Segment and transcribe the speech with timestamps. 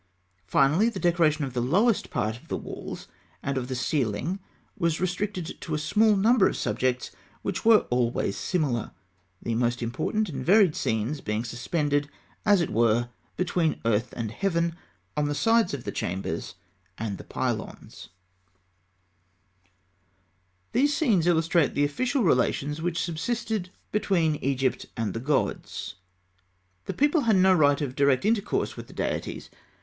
[0.47, 3.07] Finally, the decoration of the lowest part of the walls
[3.43, 4.39] and of the ceiling
[4.75, 7.11] was restricted to a small number of subjects,
[7.43, 8.93] which were always similar:
[9.43, 12.09] the most important and varied scenes being suspended,
[12.47, 14.75] as it were, between earth and heaven,
[15.15, 16.55] on the sides of the chambers
[16.97, 18.09] and the pylons.
[20.73, 20.81] [Illustration: Fig.
[20.81, 20.81] 105.
[20.81, 25.13] Zodiacal circle of Denderah.] These scenes illustrate the official relations which subsisted between Egypt and
[25.13, 25.93] the gods.
[26.85, 29.51] The people had no right of direct intercourse with the deities.